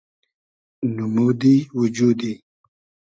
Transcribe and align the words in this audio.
نومودی 0.95 1.57
وجودی 1.77 2.33